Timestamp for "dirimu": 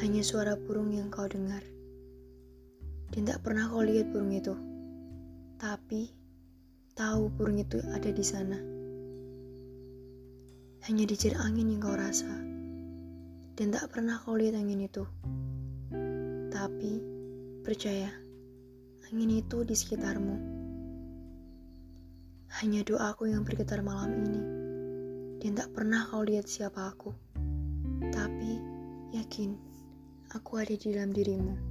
31.10-31.69